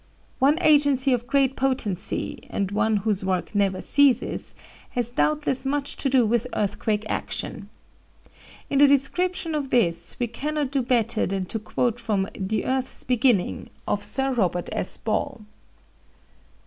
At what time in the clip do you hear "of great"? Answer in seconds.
1.13-1.55